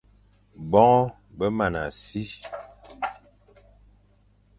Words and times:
Boñe 0.71 1.07
be 1.37 1.45
mana 1.57 1.83
si, 2.01 2.23